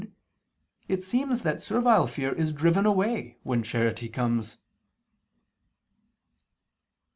Therefore 0.01 0.15
it 0.87 1.03
seems 1.03 1.41
that 1.43 1.61
servile 1.61 2.07
fear 2.07 2.33
is 2.33 2.53
driven 2.53 2.87
out 2.87 3.25
when 3.43 3.61
charity 3.61 4.09
comes. 4.09 4.57